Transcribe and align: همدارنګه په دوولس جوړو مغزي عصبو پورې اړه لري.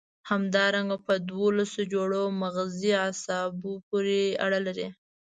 همدارنګه 0.31 0.97
په 1.05 1.13
دوولس 1.29 1.73
جوړو 1.93 2.23
مغزي 2.41 2.91
عصبو 3.05 3.73
پورې 3.87 4.21
اړه 4.45 4.59
لري. 4.67 4.87